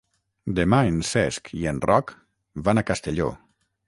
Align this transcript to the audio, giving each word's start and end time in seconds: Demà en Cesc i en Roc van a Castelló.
Demà 0.59 0.77
en 0.93 0.95
Cesc 1.09 1.51
i 1.59 1.67
en 1.73 1.81
Roc 1.85 2.13
van 2.69 2.81
a 2.81 2.85
Castelló. 2.89 3.29